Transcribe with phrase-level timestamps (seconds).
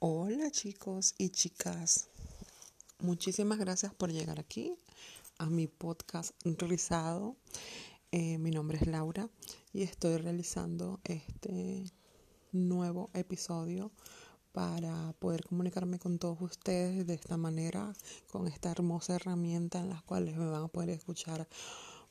[0.00, 2.08] Hola chicos y chicas,
[3.00, 4.78] muchísimas gracias por llegar aquí
[5.38, 7.34] a mi podcast Rizado.
[8.12, 9.28] Eh, mi nombre es Laura
[9.72, 11.82] y estoy realizando este
[12.52, 13.90] nuevo episodio
[14.52, 17.92] para poder comunicarme con todos ustedes de esta manera,
[18.30, 21.48] con esta hermosa herramienta en la cual me van a poder escuchar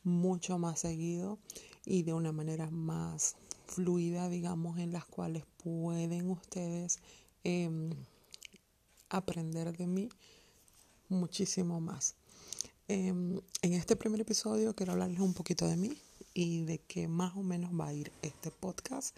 [0.04, 1.39] mucho más seguido
[1.86, 7.00] y de una manera más fluida, digamos, en las cuales pueden ustedes
[7.43, 7.91] em,
[9.09, 10.09] aprender de mí
[11.09, 12.15] muchísimo más.
[12.87, 15.97] Em, en este primer episodio quiero hablarles un poquito de mí
[16.33, 19.15] y de qué más o menos va a ir este podcast,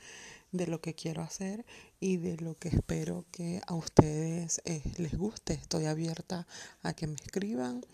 [0.52, 1.66] de lo que quiero hacer
[2.00, 5.54] y de lo que espero que a ustedes eh, les guste.
[5.54, 6.48] Estoy abierta
[6.82, 7.86] a que me escriban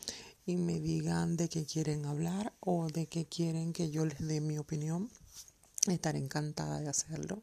[0.45, 4.41] y me digan de qué quieren hablar o de qué quieren que yo les dé
[4.41, 5.09] mi opinión.
[5.87, 7.41] Estaré encantada de hacerlo.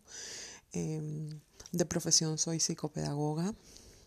[0.73, 1.41] Em,
[1.73, 3.55] de profesión soy psicopedagoga.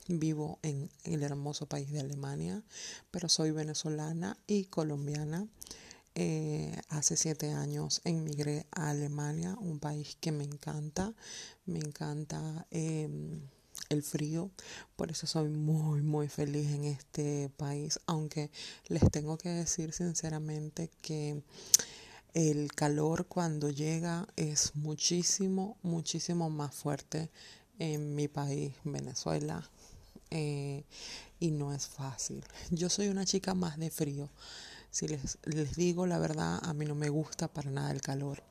[0.07, 2.61] Vivo en el hermoso país de Alemania,
[3.09, 5.47] pero soy venezolana y colombiana.
[6.13, 11.11] Eh, hace siete años emigré a Alemania, un país que me encanta.
[11.65, 13.41] Me encanta em,
[13.89, 14.51] el frío,
[14.95, 18.51] por eso soy muy, muy feliz en este país, aunque
[18.87, 21.41] les tengo que decir sinceramente que
[22.35, 27.31] el calor cuando llega es muchísimo, muchísimo más fuerte
[27.79, 29.71] en mi país, Venezuela,
[30.31, 30.83] eh,
[31.39, 32.43] y no es fácil.
[32.71, 34.29] Yo soy una chica más de frío.
[34.91, 38.43] Si les, les digo la verdad, a mí no me gusta para nada el calor.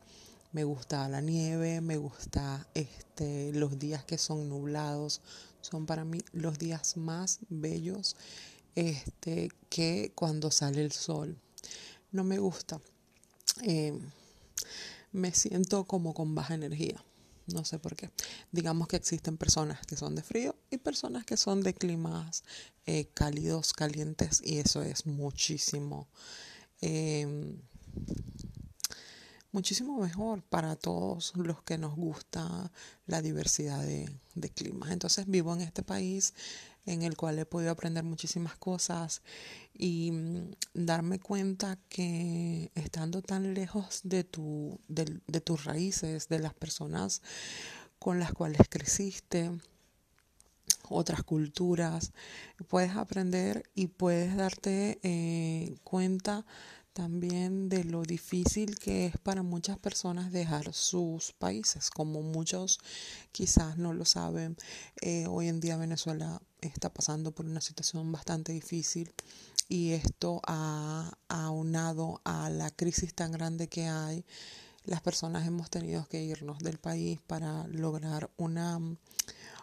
[0.52, 5.20] Me gusta la nieve, me gusta este, los días que son nublados.
[5.60, 8.16] Son para mí los días más bellos
[8.77, 11.36] este, que cuando sale el sol.
[12.12, 12.80] No me gusta
[13.62, 13.98] eh,
[15.12, 17.02] me siento como con baja energía.
[17.46, 18.10] No sé por qué.
[18.52, 22.42] Digamos que existen personas que son de frío y personas que son de climas
[22.86, 26.08] eh, cálidos, calientes, y eso es muchísimo,
[26.80, 27.58] em,
[29.52, 32.72] muchísimo mejor para todos los que nos gusta
[33.06, 34.90] la diversidad de, de climas.
[34.90, 36.33] Entonces vivo en este país
[36.86, 39.22] en el cual he podido aprender muchísimas cosas
[39.72, 46.39] y mm, darme cuenta que estando tan lejos de, tu, de, de tus raíces, de
[46.39, 47.22] las personas
[47.98, 49.50] con las cuales creciste,
[50.89, 52.12] otras culturas,
[52.68, 56.45] puedes aprender y puedes darte eh, cuenta
[56.92, 62.78] también de lo difícil que es para muchas personas dejar sus países, como muchos
[63.33, 64.56] quizás no lo saben.
[65.01, 69.13] Eh, hoy en día Venezuela está pasando por una situación bastante difícil
[69.69, 74.25] y esto ha aunado a la crisis tan grande que hay.
[74.85, 78.79] Las personas hemos tenido que irnos del país para lograr una,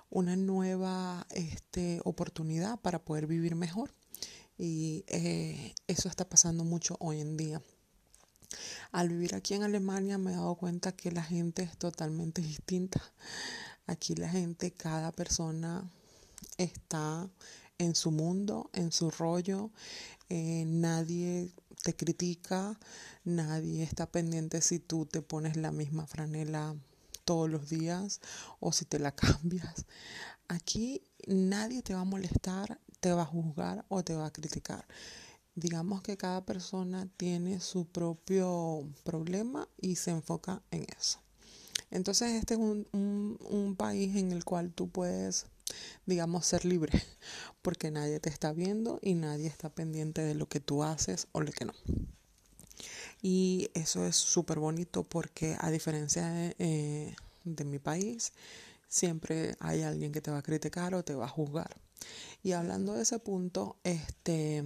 [0.10, 3.94] una nueva este, oportunidad para poder vivir mejor.
[4.58, 7.62] Y eh, eso está pasando mucho hoy en día.
[8.92, 13.02] Al vivir aquí en Alemania me he dado cuenta que la gente es totalmente distinta.
[13.88, 15.90] Aquí la gente, cada persona
[16.58, 17.30] está
[17.78, 19.72] en su mundo, en su rollo.
[20.30, 21.52] Eh, nadie
[21.84, 22.80] te critica,
[23.24, 26.76] nadie está pendiente si tú te pones la misma franela
[27.26, 28.22] todos los días
[28.60, 29.86] o si te la cambias.
[30.48, 34.86] Aquí nadie te va a molestar, te va a juzgar o te va a criticar.
[35.56, 41.20] Digamos que cada persona tiene su propio problema y se enfoca en eso.
[41.90, 45.46] Entonces este es un, un, país en el cual tú puedes,
[46.06, 46.92] digamos, ser libre,
[47.62, 51.42] porque nadie te está viendo y nadie está pendiente de lo que tú haces o
[51.42, 51.74] lo que no.
[53.22, 58.34] Y eso es súper bonito porque a diferencia de, eh, de mi país,
[58.88, 61.76] siempre hay alguien que te va a criticar o te va a juzgar.
[62.44, 64.64] Y hablando de ese punto, este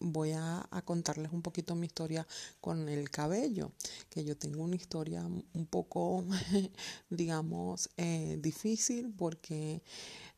[0.00, 2.26] voy a, contarles un poquito mi historia
[2.60, 3.72] con el cabello,
[4.10, 6.24] que yo tengo una historia un poco,
[7.10, 9.82] digamos, eh, difícil porque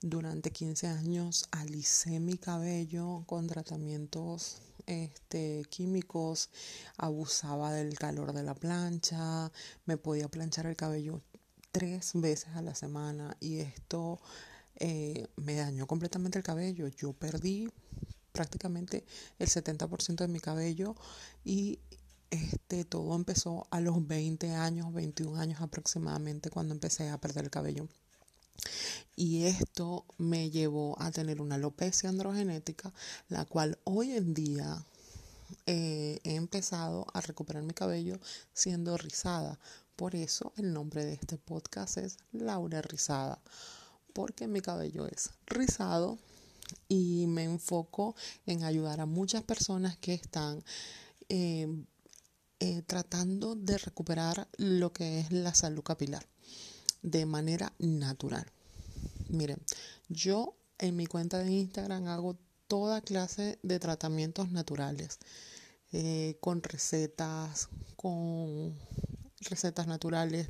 [0.00, 6.50] durante 15 años alicé mi cabello con tratamientos este, químicos,
[6.96, 9.52] abusaba del calor de la plancha,
[9.84, 11.20] me podía planchar el cabello
[11.72, 14.18] tres veces a la semana y esto
[14.76, 16.88] eh, me dañó completamente el cabello.
[16.88, 17.68] Yo perdí
[18.38, 19.04] prácticamente
[19.40, 20.94] el 70% de mi cabello
[21.44, 21.80] y
[22.30, 27.50] este todo empezó a los 20 años, 21 años aproximadamente cuando empecé a perder el
[27.50, 27.88] cabello.
[29.16, 32.92] Y esto me llevó a tener una alopecia androgenética,
[33.28, 34.84] la cual hoy en día
[35.66, 38.20] eh, he empezado a recuperar mi cabello
[38.52, 39.58] siendo rizada.
[39.96, 43.40] Por eso el nombre de este podcast es Laura Rizada
[44.12, 46.18] porque mi cabello es rizado
[46.88, 48.14] y me enfoco
[48.46, 50.62] en ayudar a muchas personas que están
[51.28, 51.68] eh,
[52.60, 56.26] eh, tratando de recuperar lo que es la salud capilar
[57.02, 58.46] de manera natural.
[59.28, 59.60] Miren,
[60.08, 62.36] yo en mi cuenta de Instagram hago
[62.66, 65.18] toda clase de tratamientos naturales,
[65.92, 68.74] eh, con recetas, con
[69.48, 70.48] recetas naturales,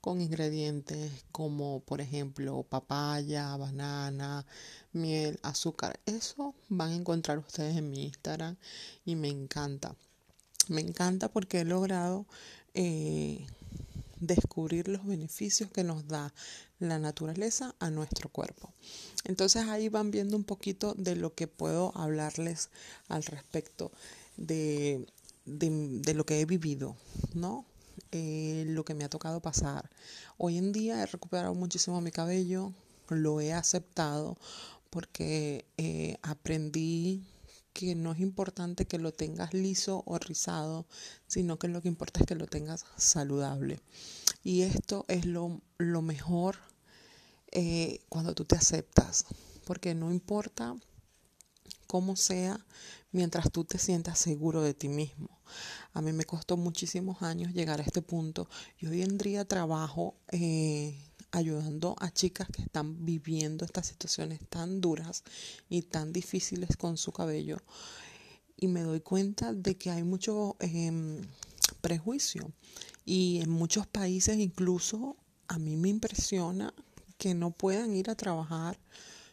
[0.00, 4.46] con ingredientes como por ejemplo papaya, banana,
[4.92, 6.00] miel, azúcar.
[6.06, 8.56] Eso van a encontrar ustedes en mi Instagram
[9.04, 9.94] y me encanta.
[10.68, 12.26] Me encanta porque he logrado
[12.74, 13.46] eh,
[14.20, 16.32] descubrir los beneficios que nos da
[16.78, 18.72] la naturaleza a nuestro cuerpo.
[19.24, 22.70] Entonces ahí van viendo un poquito de lo que puedo hablarles
[23.08, 23.92] al respecto
[24.36, 25.06] de,
[25.44, 26.96] de, lo que he vivido,
[27.34, 27.64] ¿no?
[28.12, 29.90] Eh, lo que me ha tocado pasar.
[30.38, 32.72] Hoy en día he recuperado muchísimo mi cabello,
[33.08, 34.36] lo he aceptado
[34.90, 37.24] porque eh, aprendí
[37.72, 40.86] que no es importante que lo tengas liso o rizado,
[41.26, 43.80] sino que lo que importa es que lo tengas saludable.
[44.42, 46.56] Y esto es lo, lo mejor
[47.52, 49.26] eh, cuando tú te aceptas,
[49.66, 50.74] porque no importa
[51.86, 52.64] cómo sea
[53.12, 55.28] mientras tú te sientas seguro de ti mismo.
[55.92, 58.48] A mí me costó muchísimos años llegar a este punto
[58.78, 60.98] y hoy en día trabajo eh,
[61.30, 65.24] ayudando a chicas que están viviendo estas situaciones tan duras
[65.68, 67.58] y tan difíciles con su cabello.
[68.56, 71.20] Y me doy cuenta de que hay mucho em,
[71.80, 72.52] prejuicio.
[73.04, 75.16] Y en muchos países incluso
[75.48, 76.74] a mí me impresiona
[77.18, 78.78] que no puedan ir a trabajar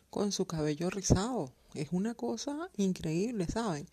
[0.10, 1.52] con su cabello rizado.
[1.76, 3.88] Es una cosa increíble, ¿saben?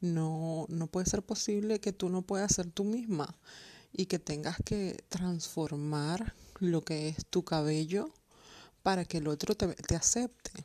[0.00, 3.34] No, no puede ser posible que tú no puedas ser tú misma
[3.92, 8.12] y que tengas que transformar lo que es tu cabello
[8.82, 10.64] para que el otro te, te acepte.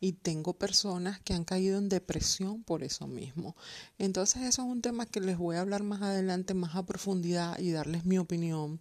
[0.00, 3.56] Y tengo personas que han caído en depresión por eso mismo.
[3.98, 7.58] Entonces eso es un tema que les voy a hablar más adelante, más a profundidad
[7.58, 8.80] y darles mi opinión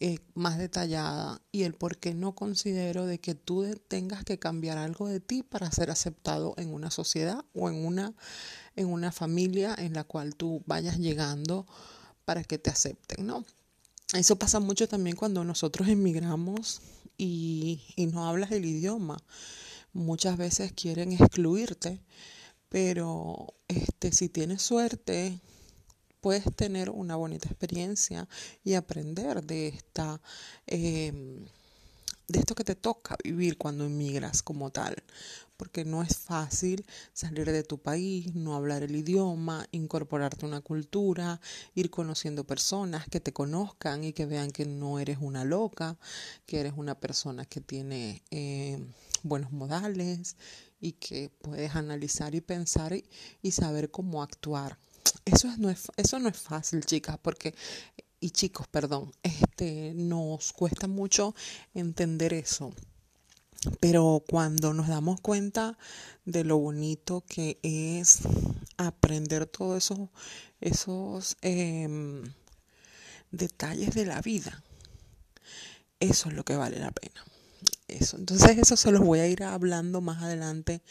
[0.00, 4.78] eh, más detallada y el por qué no considero de que tú tengas que cambiar
[4.78, 8.14] algo de ti para ser aceptado en una sociedad o en una,
[8.76, 11.66] en una familia en la cual tú vayas llegando
[12.24, 13.44] para que te acepten, ¿no?
[14.12, 16.80] Eso pasa mucho también cuando nosotros emigramos
[17.16, 19.18] y, y no hablas el idioma.
[19.92, 22.00] Muchas veces quieren excluirte,
[22.68, 25.40] pero este, si tienes suerte,
[26.20, 28.28] puedes tener una bonita experiencia
[28.64, 30.20] y aprender de esta
[30.66, 31.46] em,
[32.28, 35.02] de esto que te toca vivir cuando emigras como tal,
[35.56, 36.84] porque no es fácil
[37.14, 41.40] salir de tu país, no hablar el idioma, incorporarte a una cultura,
[41.74, 45.96] ir conociendo personas que te conozcan y que vean que no eres una loca,
[46.44, 48.78] que eres una persona que tiene eh,
[49.22, 50.36] buenos modales
[50.80, 52.92] y que puedes analizar y pensar
[53.42, 54.78] y, saber cómo actuar.
[55.24, 57.54] Eso, es, no es, eso no es fácil, chicas, porque
[58.20, 61.34] y chicos, perdón, este nos cuesta mucho
[61.74, 62.72] entender eso.
[63.80, 65.78] Pero cuando nos damos cuenta
[66.24, 68.20] de lo bonito que es
[68.76, 70.08] aprender todos esos,
[70.60, 72.22] esos em,
[73.30, 74.62] detalles de la vida,
[76.00, 77.24] eso es lo que vale la pena.
[77.88, 78.18] Eso.
[78.18, 80.82] Entonces eso se los voy a ir hablando más adelante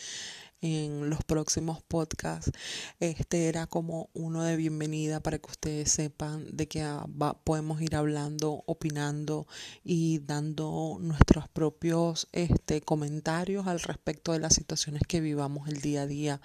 [0.61, 2.51] en los próximos podcasts.
[2.99, 7.05] Este era como uno de bienvenida para que ustedes sepan de que ah,
[7.43, 9.47] podemos ir hablando, opinando
[9.83, 16.01] y dando nuestros propios este, comentarios al respecto de las situaciones que vivamos el día
[16.01, 16.41] a día,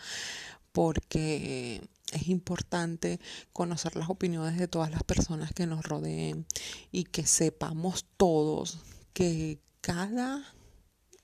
[0.73, 1.80] porque
[2.12, 3.21] es importante
[3.54, 6.47] conocer las opiniones de todas las personas que nos rodeen
[6.90, 8.80] y que sepamos todos
[9.14, 10.43] que cada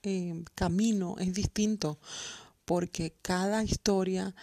[0.03, 1.99] eh, camino es distinto
[2.65, 4.35] porque cada historia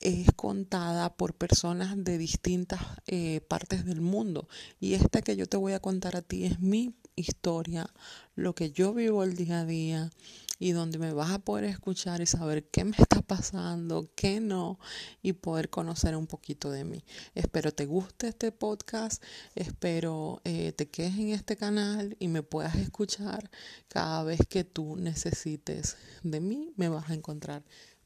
[0.00, 4.48] es contada por personas de distintas eh, partes del mundo.
[4.78, 7.88] Y esta que yo te voy a contar a ti es mi historia,
[8.34, 10.10] lo que yo vivo el día a día
[10.58, 14.78] y donde me vas a poder escuchar y saber qué me está pasando, qué no
[15.22, 17.04] y poder conocer un poquito de mí.
[17.34, 19.22] Espero te guste este podcast,
[19.54, 23.50] espero eh, te quedes en este canal y me puedas escuchar
[23.88, 27.64] cada vez que tú necesites de mí, me vas a encontrar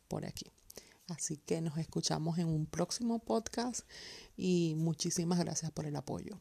[0.09, 0.47] por aquí.
[1.09, 3.88] Así que nos escuchamos en un próximo podcast
[4.37, 6.38] y muchísimas gracias por el apoyo.